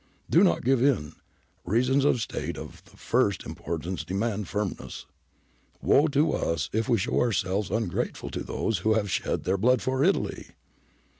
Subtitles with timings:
[0.31, 1.13] Do not give in.
[1.63, 5.05] Reasons of State of the first importance demand firmness.
[5.79, 9.79] Woe to us if we show ourselves ungrateful to those who have shed their blood
[9.79, 10.55] for Italy